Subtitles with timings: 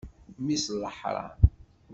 [0.37, 1.39] Mmi-s n leḥṛam!